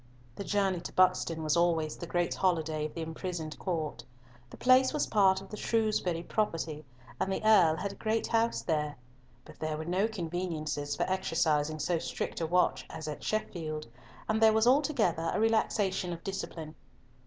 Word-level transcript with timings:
The 0.35 0.43
journey 0.43 0.79
to 0.79 0.93
Buxton 0.93 1.43
was 1.43 1.55
always 1.55 1.95
the 1.95 2.07
great 2.07 2.33
holiday 2.33 2.85
of 2.87 2.95
the 2.95 3.03
imprisoned 3.03 3.59
Court. 3.59 4.03
The 4.49 4.57
place 4.57 4.93
was 4.93 5.05
part 5.05 5.41
of 5.41 5.49
the 5.49 5.57
Shrewsbury 5.57 6.23
property, 6.23 6.83
and 7.19 7.31
the 7.31 7.45
Earl 7.45 7.75
had 7.75 7.91
a 7.91 7.95
great 8.01 8.25
house 8.25 8.63
there, 8.63 8.97
but 9.45 9.59
there 9.59 9.77
were 9.77 9.85
no 9.85 10.07
conveniences 10.07 10.95
for 10.95 11.03
exercising 11.03 11.77
so 11.77 11.99
strict 11.99 12.41
a 12.41 12.47
watch 12.47 12.83
as 12.89 13.07
at 13.07 13.23
Sheffield, 13.23 13.85
and 14.27 14.41
there 14.41 14.53
was 14.53 14.65
altogether 14.65 15.29
a 15.35 15.39
relaxation 15.39 16.11
of 16.13 16.23
discipline. 16.23 16.73